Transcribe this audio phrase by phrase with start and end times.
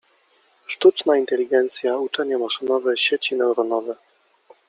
[0.67, 3.95] Sztuczna inteligencja, uczenie maszynowe, sieci neuronowe.